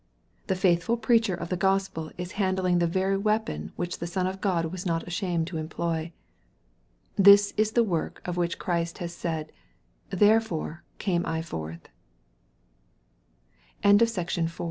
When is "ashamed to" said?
5.07-5.57